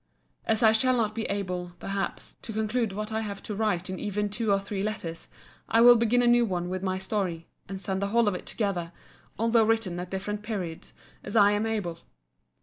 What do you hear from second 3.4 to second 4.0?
to write in